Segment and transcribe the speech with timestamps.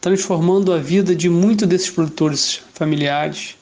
[0.00, 3.56] transformando a vida de muitos desses produtores familiares,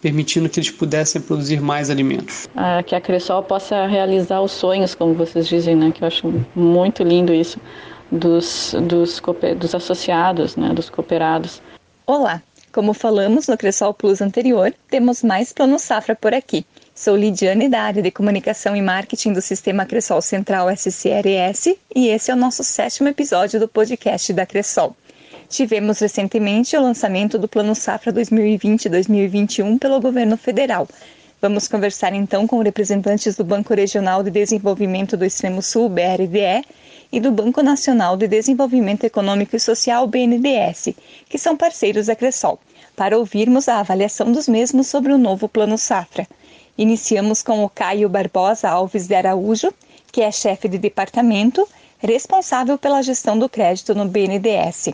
[0.00, 2.48] permitindo que eles pudessem produzir mais alimentos.
[2.54, 5.92] Ah, que a Cressol possa realizar os sonhos, como vocês dizem, né?
[5.92, 7.58] Que eu acho muito lindo isso
[8.10, 9.20] dos, dos,
[9.56, 10.72] dos associados, né?
[10.74, 11.60] Dos cooperados.
[12.06, 12.42] Olá,
[12.72, 16.64] como falamos no Cressol Plus anterior, temos mais Plano Safra por aqui.
[16.94, 22.30] Sou Lidiane da área de comunicação e marketing do Sistema Cressol Central SCRS e esse
[22.30, 24.94] é o nosso sétimo episódio do podcast da Cressol.
[25.50, 30.86] Tivemos recentemente o lançamento do Plano Safra 2020-2021 pelo governo federal.
[31.42, 36.64] Vamos conversar então com representantes do Banco Regional de Desenvolvimento do Extremo Sul, BRDE,
[37.10, 40.90] e do Banco Nacional de Desenvolvimento Econômico e Social, BNDES,
[41.28, 42.60] que são parceiros da Cressol,
[42.94, 46.28] para ouvirmos a avaliação dos mesmos sobre o novo Plano Safra.
[46.78, 49.74] Iniciamos com o Caio Barbosa Alves de Araújo,
[50.12, 51.66] que é chefe de departamento,
[51.98, 54.90] responsável pela gestão do crédito no BNDES.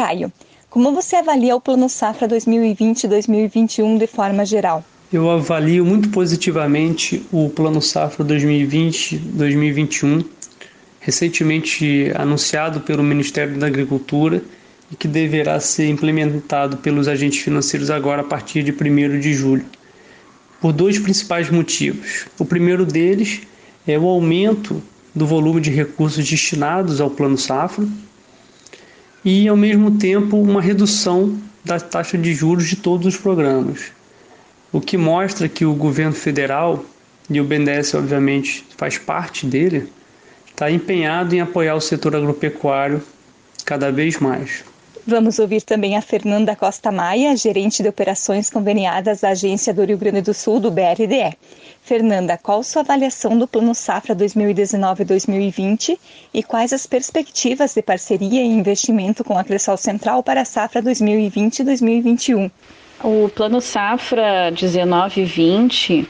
[0.00, 0.32] Caio,
[0.70, 4.82] como você avalia o Plano Safra 2020-2021 de forma geral?
[5.12, 10.24] Eu avalio muito positivamente o Plano Safra 2020-2021
[11.00, 14.42] recentemente anunciado pelo Ministério da Agricultura
[14.90, 19.66] e que deverá ser implementado pelos agentes financeiros agora a partir de 1 de julho,
[20.62, 22.24] por dois principais motivos.
[22.38, 23.42] O primeiro deles
[23.86, 24.82] é o aumento
[25.14, 27.86] do volume de recursos destinados ao Plano Safra
[29.24, 33.92] e, ao mesmo tempo, uma redução da taxa de juros de todos os programas,
[34.72, 36.84] o que mostra que o governo federal,
[37.28, 39.88] e o BNDES, obviamente, faz parte dele,
[40.48, 43.00] está empenhado em apoiar o setor agropecuário
[43.64, 44.64] cada vez mais.
[45.06, 49.96] Vamos ouvir também a Fernanda Costa Maia, gerente de operações conveniadas da Agência do Rio
[49.96, 51.36] Grande do Sul, do BRDE.
[51.82, 55.98] Fernanda, qual sua avaliação do Plano Safra 2019-2020
[56.34, 60.82] e quais as perspectivas de parceria e investimento com a Cressol Central para a Safra
[60.82, 62.50] 2020-2021?
[63.02, 66.06] O Plano Safra 19-20,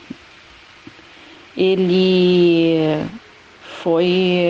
[1.57, 3.07] ele
[3.83, 4.49] foi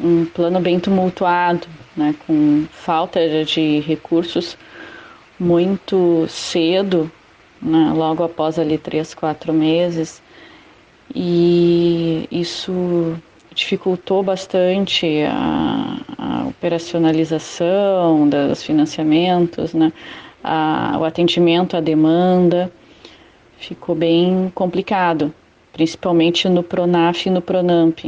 [0.00, 4.56] um plano bem tumultuado, né, com falta de recursos
[5.38, 7.10] muito cedo,
[7.60, 10.22] né, logo após ali três, quatro meses,
[11.14, 13.16] e isso
[13.54, 19.92] dificultou bastante a, a operacionalização dos financiamentos, né,
[20.42, 22.70] a, o atendimento à demanda,
[23.58, 25.32] ficou bem complicado,
[25.72, 27.98] principalmente no Pronaf e no Pronamp.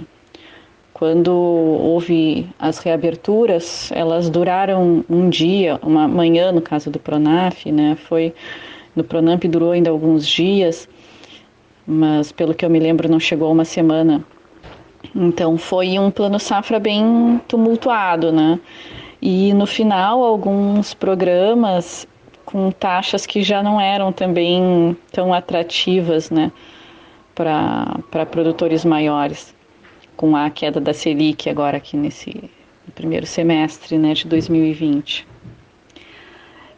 [0.98, 7.96] Quando houve as reaberturas, elas duraram um dia, uma manhã no caso do Pronaf, né?
[8.08, 8.34] Foi
[8.96, 10.88] no Pronamp durou ainda alguns dias,
[11.86, 14.24] mas pelo que eu me lembro não chegou a uma semana.
[15.14, 18.58] Então foi um plano safra bem tumultuado, né?
[19.22, 22.08] E no final alguns programas
[22.44, 26.50] com taxas que já não eram também tão atrativas, né,
[27.34, 29.56] para produtores maiores
[30.18, 32.50] com a queda da Selic agora aqui nesse
[32.94, 35.24] primeiro semestre né, de 2020.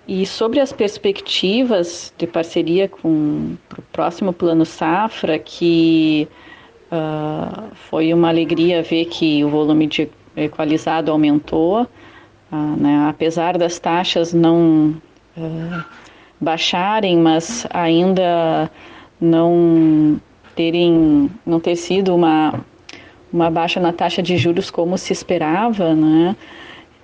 [0.06, 6.28] E sobre as perspectivas de parceria com o próximo Plano Safra, que
[6.92, 11.84] uh, foi uma alegria ver que o volume de equalizado aumentou,
[12.52, 14.94] uh, né, apesar das taxas não
[15.34, 15.84] uh,
[16.38, 18.70] baixarem, mas ainda
[19.18, 20.20] não
[20.54, 22.62] terem, não ter sido uma
[23.32, 26.36] uma baixa na taxa de juros como se esperava, né?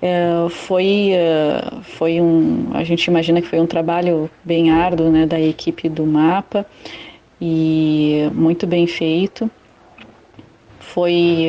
[0.03, 5.25] É, foi é, foi um a gente imagina que foi um trabalho bem árduo né
[5.25, 6.67] da equipe do mapa
[7.41, 9.51] e muito bem feito
[10.79, 11.49] foi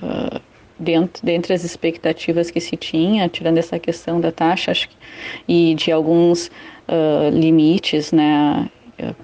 [0.00, 0.40] uh,
[0.78, 4.96] dentro dentre as expectativas que se tinha tirando essa questão da taxa acho que,
[5.48, 8.70] e de alguns uh, limites né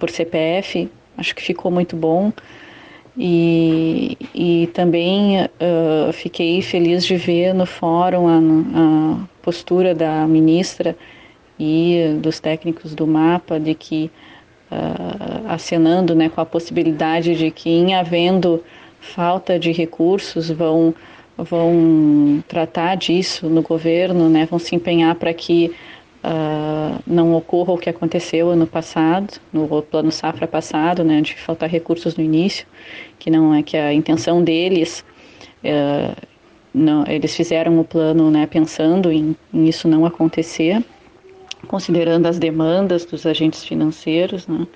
[0.00, 2.32] por CPF acho que ficou muito bom
[3.18, 10.96] e, e também uh, fiquei feliz de ver no fórum a, a, postura da ministra
[11.58, 14.08] e dos técnicos do mapa de que
[14.70, 18.62] uh, acenando né, com a possibilidade de que em havendo
[19.00, 20.94] falta de recursos vão
[21.36, 25.72] vão tratar disso no governo, né, vão se empenhar para que
[26.28, 31.68] uh, não ocorra o que aconteceu ano passado, no plano safra passado, né, de faltar
[31.68, 32.66] recursos no início,
[33.18, 35.04] que não é que a intenção deles,
[35.64, 36.14] uh,
[36.74, 40.84] não, eles fizeram o plano né, pensando em, em, isso não acontecer,
[41.66, 44.66] considerando as demandas dos agentes financeiros, né.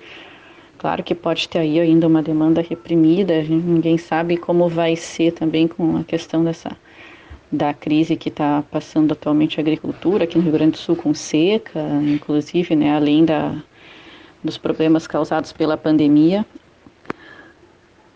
[0.79, 5.65] Claro que pode ter aí ainda uma demanda reprimida, ninguém sabe como vai ser também
[5.65, 6.75] com a questão dessa
[7.53, 11.13] da crise que está passando atualmente a agricultura aqui no Rio Grande do Sul com
[11.13, 13.55] seca, inclusive, né, além da,
[14.43, 16.43] dos problemas causados pela pandemia.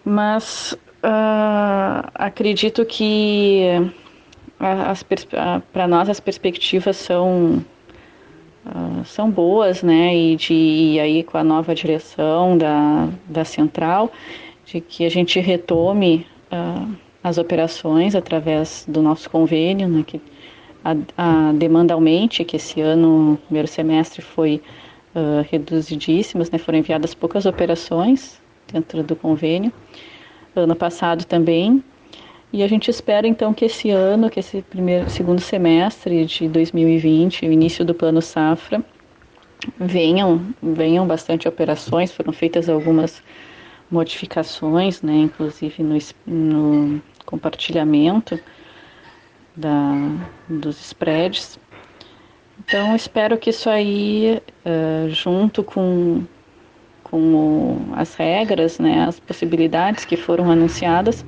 [0.03, 3.61] Mas uh, acredito que
[5.71, 7.63] para nós as perspectivas são
[8.65, 10.15] uh, são boas, né?
[10.15, 14.11] E de e aí com a nova direção da, da central,
[14.65, 20.03] de que a gente retome uh, as operações através do nosso convênio, né?
[20.05, 20.21] Que
[20.83, 24.61] a, a demanda aumente, que esse ano, no primeiro semestre, foi
[25.15, 26.57] uh, reduzidíssimas, né?
[26.57, 28.39] Foram enviadas poucas operações
[28.71, 29.71] dentro do convênio.
[30.55, 31.83] Ano passado também
[32.51, 37.45] e a gente espera então que esse ano, que esse primeiro, segundo semestre de 2020,
[37.45, 38.83] o início do plano safra,
[39.77, 42.11] venham, venham bastante operações.
[42.11, 43.21] Foram feitas algumas
[43.91, 48.39] modificações, né, inclusive no, no compartilhamento
[49.55, 49.93] da,
[50.49, 51.59] dos spreads.
[52.59, 56.23] Então, espero que isso aí, uh, junto com,
[57.03, 61.23] com o, as regras, né, as possibilidades que foram anunciadas,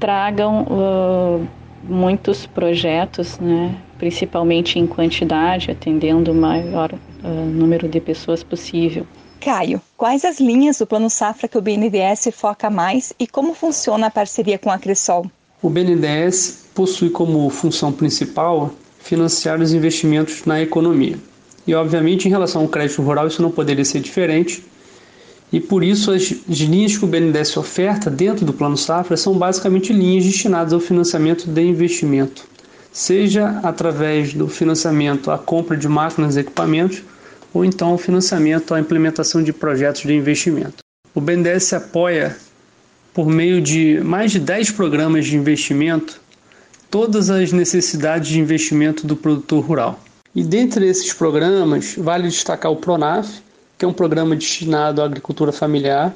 [0.00, 1.48] tragam uh,
[1.82, 9.06] muitos projetos, né, principalmente em quantidade, atendendo o maior uh, número de pessoas possível.
[9.44, 14.06] Caio, quais as linhas do Plano Safra que o BNDES foca mais e como funciona
[14.06, 15.30] a parceria com a Cressol?
[15.60, 18.70] O BNDES possui como função principal
[19.00, 21.18] financiar os investimentos na economia.
[21.66, 24.64] E, obviamente, em relação ao crédito rural, isso não poderia ser diferente,
[25.52, 29.92] e por isso as linhas que o BNDES oferta dentro do Plano Safra são basicamente
[29.92, 32.48] linhas destinadas ao financiamento de investimento,
[32.90, 37.02] seja através do financiamento à compra de máquinas e equipamentos,
[37.54, 40.78] ou então financiamento à implementação de projetos de investimento.
[41.14, 42.36] O BNDES apoia
[43.14, 46.20] por meio de mais de 10 programas de investimento
[46.90, 50.00] todas as necessidades de investimento do produtor rural.
[50.34, 53.40] E dentre esses programas, vale destacar o PRONAF,
[53.78, 56.14] que é um programa destinado à agricultura familiar,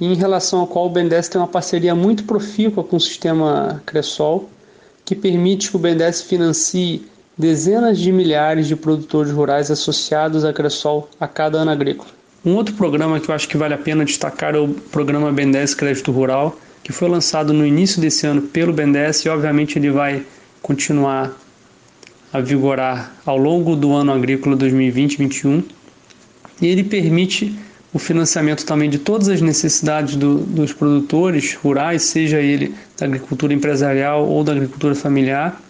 [0.00, 4.48] em relação ao qual o BNDES tem uma parceria muito profícua com o sistema Cressol,
[5.04, 11.08] que permite que o BNDES financie dezenas de milhares de produtores rurais associados à Cressol
[11.18, 12.10] a cada ano agrícola.
[12.44, 15.74] Um outro programa que eu acho que vale a pena destacar é o programa BNDES
[15.74, 20.22] Crédito Rural, que foi lançado no início desse ano pelo BNDES e obviamente ele vai
[20.62, 21.32] continuar
[22.32, 25.64] a vigorar ao longo do ano agrícola 2020-2021
[26.62, 27.54] e ele permite
[27.92, 33.52] o financiamento também de todas as necessidades do, dos produtores rurais, seja ele da agricultura
[33.52, 35.60] empresarial ou da agricultura familiar,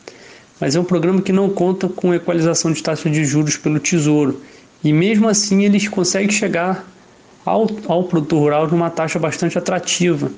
[0.60, 4.40] mas é um programa que não conta com equalização de taxa de juros pelo Tesouro
[4.84, 6.86] e mesmo assim eles conseguem chegar
[7.44, 10.30] ao, ao produtor rural numa taxa bastante atrativa.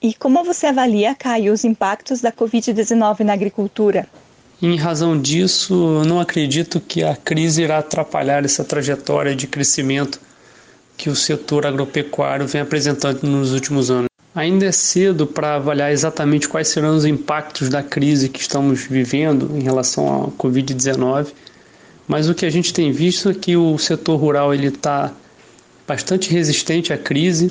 [0.00, 4.06] E como você avalia, Caio, os impactos da Covid-19 na agricultura?
[4.62, 10.20] Em razão disso, não acredito que a crise irá atrapalhar essa trajetória de crescimento
[10.96, 14.08] que o setor agropecuário vem apresentando nos últimos anos.
[14.36, 19.50] Ainda é cedo para avaliar exatamente quais serão os impactos da crise que estamos vivendo
[19.56, 21.28] em relação à Covid-19,
[22.06, 25.10] mas o que a gente tem visto é que o setor rural ele está
[25.88, 27.50] bastante resistente à crise,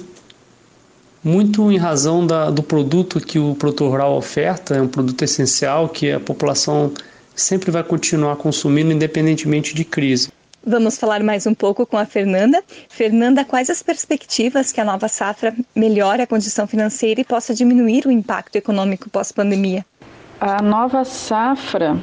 [1.23, 5.89] muito em razão da, do produto que o produtor rural oferta, é um produto essencial
[5.89, 6.91] que a população
[7.35, 10.29] sempre vai continuar consumindo independentemente de crise.
[10.67, 12.63] Vamos falar mais um pouco com a Fernanda.
[12.89, 18.07] Fernanda, quais as perspectivas que a nova safra melhore a condição financeira e possa diminuir
[18.07, 19.85] o impacto econômico pós-pandemia?
[20.41, 21.93] A nova safra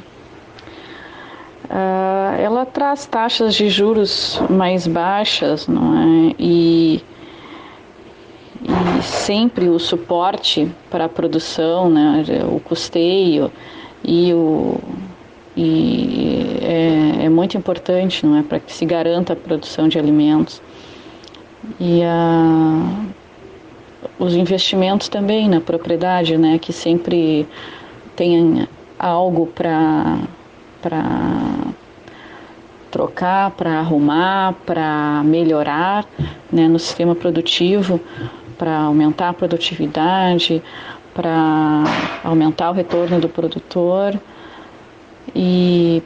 [1.65, 6.35] uh, ela traz taxas de juros mais baixas, não é?
[6.39, 7.03] E
[8.63, 13.51] e sempre o suporte para a produção, né, o custeio
[14.01, 14.79] e o
[15.55, 20.61] e é, é muito importante, não é, para que se garanta a produção de alimentos.
[21.79, 23.05] E a,
[24.19, 27.47] os investimentos também na propriedade, né, que sempre
[28.15, 28.67] tem
[28.97, 30.19] algo para
[30.81, 31.01] para
[32.91, 36.05] trocar, para arrumar, para melhorar,
[36.51, 38.01] né, no sistema produtivo
[38.57, 40.61] para aumentar a produtividade,
[41.13, 41.83] para
[42.23, 44.19] aumentar o retorno do produtor
[45.35, 46.01] e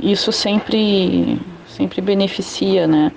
[0.00, 3.12] isso sempre sempre beneficia, né?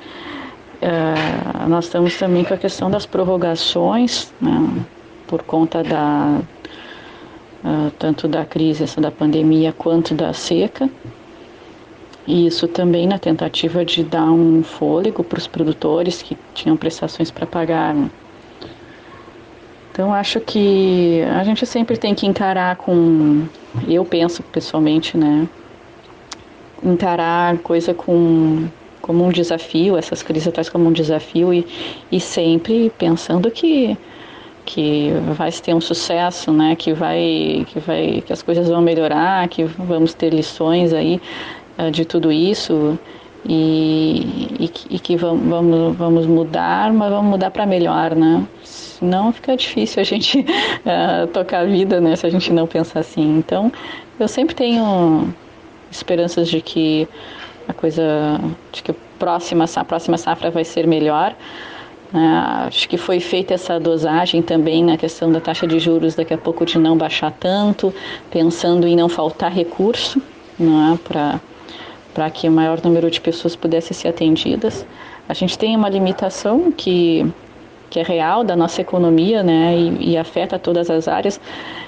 [0.81, 4.83] Uh, nós estamos também com a questão das prorrogações, né?
[5.27, 6.41] por conta da
[7.63, 10.89] uh, tanto da crise essa da pandemia quanto da seca.
[12.27, 17.31] E isso também na tentativa de dar um fôlego para os produtores que tinham prestações
[17.31, 17.93] para pagar.
[17.93, 18.09] Né?
[19.93, 23.45] Então acho que a gente sempre tem que encarar com,
[23.87, 25.47] eu penso pessoalmente, né,
[26.83, 28.67] encarar coisa com
[28.99, 31.67] como um desafio, essas crises atuais como um desafio e,
[32.11, 33.95] e sempre pensando que
[34.65, 36.73] que vai ter um sucesso, né?
[36.75, 41.21] Que vai, que vai, que as coisas vão melhorar, que vamos ter lições aí
[41.77, 42.97] uh, de tudo isso
[43.45, 48.45] e, e, e que vamos, vamos, mudar, mas vamos mudar para melhor, né?
[48.63, 52.15] Senão fica difícil a gente uh, tocar a vida, né?
[52.15, 53.37] Se a gente não pensar assim.
[53.37, 53.71] Então,
[54.19, 55.33] eu sempre tenho
[55.91, 57.07] esperanças de que
[57.67, 58.39] a coisa,
[58.71, 61.35] de que a próxima, a próxima safra vai ser melhor.
[62.13, 66.33] Uh, acho que foi feita essa dosagem também na questão da taxa de juros, daqui
[66.33, 67.93] a pouco de não baixar tanto,
[68.29, 70.21] pensando em não faltar recurso
[70.59, 71.39] não é, para
[72.33, 74.85] que o maior número de pessoas pudesse ser atendidas.
[75.27, 77.25] A gente tem uma limitação que,
[77.89, 81.39] que é real da nossa economia né, e, e afeta todas as áreas,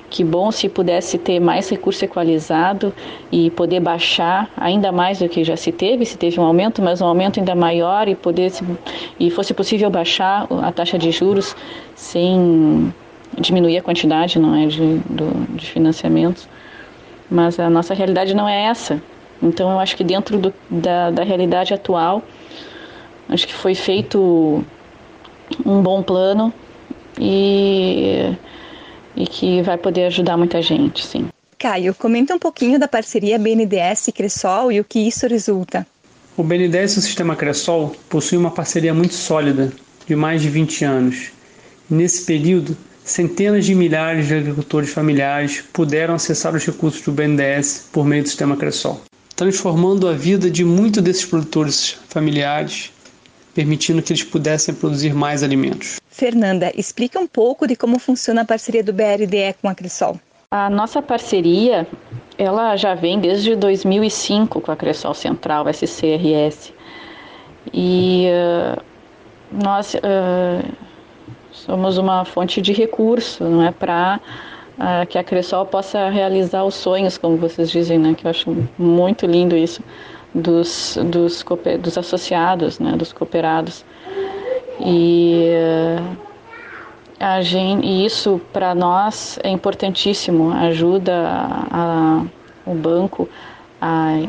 [0.09, 2.93] que bom se pudesse ter mais recurso equalizado
[3.31, 7.01] e poder baixar ainda mais do que já se teve, se teve um aumento, mas
[7.01, 8.51] um aumento ainda maior e poder
[9.19, 11.55] e fosse possível baixar a taxa de juros
[11.95, 12.93] sem
[13.37, 16.47] diminuir a quantidade, não é, de, do, de financiamentos.
[17.29, 19.01] Mas a nossa realidade não é essa.
[19.45, 22.23] Então eu acho que dentro do, da, da realidade atual,
[23.29, 24.63] acho que foi feito
[25.65, 26.53] um bom plano
[27.19, 28.35] e
[29.15, 31.27] e que vai poder ajudar muita gente, sim.
[31.57, 35.87] Caio, comenta um pouquinho da parceria BNDES e Cressol e o que isso resulta.
[36.35, 39.71] O BNDES e o Sistema Cressol possuem uma parceria muito sólida,
[40.05, 41.31] de mais de 20 anos.
[41.89, 42.75] Nesse período,
[43.05, 48.27] centenas de milhares de agricultores familiares puderam acessar os recursos do BNDES por meio do
[48.27, 49.01] Sistema Cressol,
[49.35, 52.91] transformando a vida de muitos desses produtores familiares
[53.55, 55.95] permitindo que eles pudessem produzir mais alimentos.
[56.09, 60.19] Fernanda, explica um pouco de como funciona a parceria do BRDE com a Cressol.
[60.51, 61.87] A nossa parceria,
[62.37, 66.73] ela já vem desde 2005 com a Cressol Central, SCRS.
[67.73, 68.81] E uh,
[69.51, 70.73] nós uh,
[71.51, 74.19] somos uma fonte de recurso, não é para
[74.77, 78.13] uh, que a Cressol possa realizar os sonhos, como vocês dizem, né?
[78.17, 79.81] Que eu acho muito lindo isso
[80.33, 81.43] dos, dos,
[81.79, 83.85] dos associados, né, dos cooperados.
[84.79, 85.49] E,
[87.19, 92.25] a gente, e isso para nós é importantíssimo, ajuda a, a,
[92.69, 93.29] o banco
[93.81, 94.21] a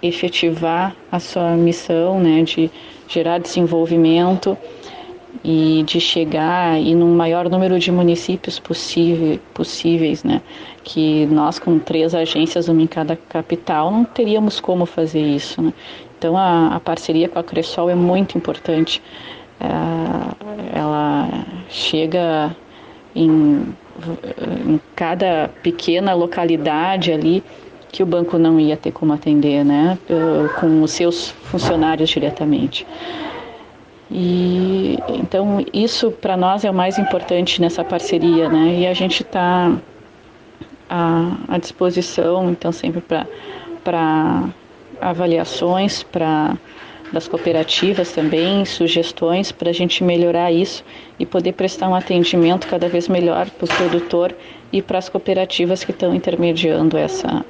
[0.00, 2.70] efetivar a sua missão né, de
[3.08, 4.56] gerar desenvolvimento
[5.44, 10.40] e de chegar e num maior número de municípios possível, possíveis, né?
[10.84, 15.72] Que nós com três agências, uma em cada capital, não teríamos como fazer isso, né?
[16.18, 19.02] Então a, a parceria com a Cressol é muito importante.
[19.60, 21.28] É, ela
[21.68, 22.54] chega
[23.14, 23.74] em,
[24.66, 27.42] em cada pequena localidade ali
[27.90, 29.98] que o banco não ia ter como atender, né?
[30.60, 32.86] Com os seus funcionários diretamente.
[34.10, 38.78] E então isso para nós é o mais importante nessa parceria, né?
[38.80, 39.76] E a gente está
[40.88, 44.48] à, à, disposição, então sempre para
[45.00, 46.56] avaliações, para
[47.12, 50.84] das cooperativas também, sugestões para a gente melhorar isso
[51.18, 54.34] e poder prestar um atendimento cada vez melhor para o produtor
[54.72, 57.44] e para as cooperativas que estão intermediando essa,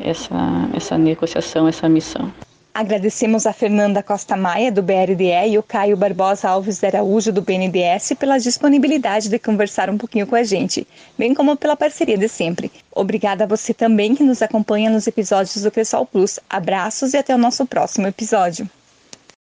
[0.00, 0.34] essa,
[0.74, 2.32] essa negociação, essa missão.
[2.78, 7.40] Agradecemos a Fernanda Costa Maia, do BRDE, e o Caio Barbosa Alves de Araújo, do
[7.40, 12.28] BNDES, pela disponibilidade de conversar um pouquinho com a gente, bem como pela parceria de
[12.28, 12.70] sempre.
[12.92, 16.38] Obrigada a você também que nos acompanha nos episódios do Cressol Plus.
[16.50, 18.68] Abraços e até o nosso próximo episódio.